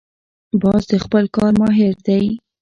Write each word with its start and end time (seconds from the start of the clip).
باز 0.61 0.83
د 0.91 0.93
خپل 1.03 1.23
کار 1.35 1.51
ماهر 1.61 1.95
دی 2.05 2.23